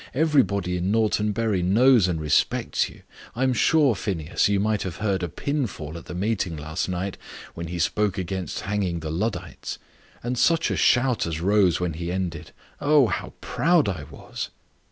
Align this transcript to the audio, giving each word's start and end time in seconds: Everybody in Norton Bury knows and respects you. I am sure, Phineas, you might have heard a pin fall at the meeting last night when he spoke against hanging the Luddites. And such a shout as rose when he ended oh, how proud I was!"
Everybody 0.15 0.77
in 0.77 0.89
Norton 0.89 1.31
Bury 1.31 1.61
knows 1.61 2.07
and 2.07 2.19
respects 2.19 2.89
you. 2.89 3.03
I 3.35 3.43
am 3.43 3.53
sure, 3.53 3.93
Phineas, 3.93 4.49
you 4.49 4.59
might 4.59 4.81
have 4.81 4.95
heard 4.95 5.21
a 5.21 5.29
pin 5.29 5.67
fall 5.67 5.95
at 5.95 6.05
the 6.05 6.15
meeting 6.15 6.57
last 6.57 6.89
night 6.89 7.17
when 7.53 7.67
he 7.67 7.77
spoke 7.77 8.17
against 8.17 8.61
hanging 8.61 9.01
the 9.01 9.11
Luddites. 9.11 9.77
And 10.23 10.39
such 10.39 10.71
a 10.71 10.75
shout 10.75 11.27
as 11.27 11.39
rose 11.39 11.79
when 11.79 11.93
he 11.93 12.11
ended 12.11 12.49
oh, 12.79 13.05
how 13.09 13.33
proud 13.41 13.87
I 13.87 14.05
was!" 14.09 14.49